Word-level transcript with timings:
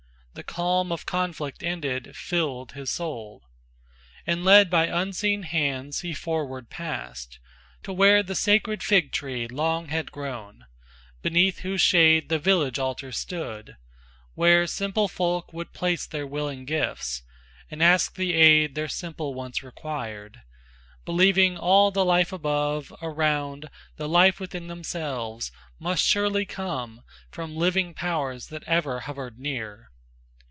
The 0.33 0.43
calm 0.43 0.93
of 0.93 1.05
conflict 1.05 1.61
ended 1.61 2.15
filled 2.15 2.71
his 2.71 2.89
soul, 2.89 3.43
And 4.25 4.45
led 4.45 4.69
by 4.69 4.85
unseen 4.85 5.43
hands 5.43 5.99
he 5.99 6.13
forward 6.13 6.69
passed 6.69 7.37
To 7.83 7.91
where 7.91 8.23
the 8.23 8.33
sacred 8.33 8.81
fig 8.81 9.11
tree 9.11 9.45
long 9.49 9.89
had 9.89 10.09
grown, 10.09 10.67
Beneath 11.21 11.59
whose 11.59 11.81
shade 11.81 12.29
the 12.29 12.39
village 12.39 12.79
altar 12.79 13.11
stood, 13.11 13.75
Where 14.33 14.65
simple 14.67 15.09
folk 15.09 15.51
would 15.51 15.73
place 15.73 16.05
their 16.07 16.25
willing 16.25 16.63
gifts, 16.63 17.23
And 17.69 17.83
ask 17.83 18.15
the 18.15 18.33
aid 18.33 18.73
their 18.73 18.87
simple 18.87 19.33
wants 19.33 19.61
required, 19.63 20.43
Believing 21.03 21.57
all 21.57 21.91
the 21.91 22.05
life 22.05 22.31
above, 22.31 22.93
around, 23.01 23.69
The 23.97 24.07
life 24.07 24.39
within 24.39 24.67
themselves, 24.67 25.51
must 25.77 26.05
surely 26.05 26.45
come 26.45 27.01
From 27.31 27.53
living 27.53 27.93
powers 27.93 28.47
that 28.47 28.63
ever 28.63 29.01
hovered 29.01 29.37
near. 29.37 29.89